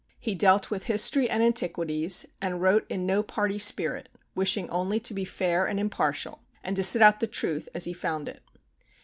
[0.19, 5.13] He dealt with history and antiquities, and wrote in no party spirit, wishing only to
[5.13, 8.41] be fair and impartial, and to set out the truth as he found it.